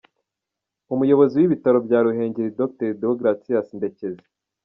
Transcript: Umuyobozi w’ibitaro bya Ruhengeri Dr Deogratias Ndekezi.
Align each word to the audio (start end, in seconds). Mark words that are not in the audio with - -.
Umuyobozi 0.93 1.35
w’ibitaro 1.37 1.77
bya 1.87 1.99
Ruhengeri 2.05 2.55
Dr 2.59 2.89
Deogratias 2.99 3.67
Ndekezi. 3.77 4.25